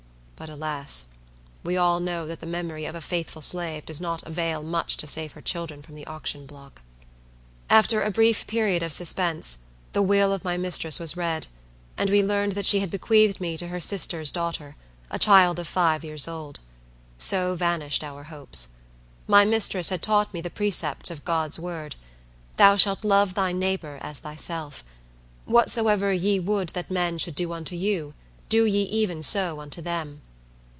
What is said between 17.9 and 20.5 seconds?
our hopes. My mistress had taught me the